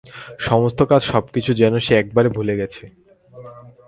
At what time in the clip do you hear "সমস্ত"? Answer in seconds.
0.39-0.79